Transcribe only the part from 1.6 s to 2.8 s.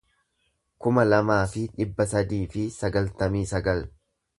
dhibba sadii fi